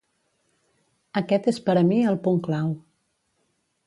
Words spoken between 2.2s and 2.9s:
punt clau.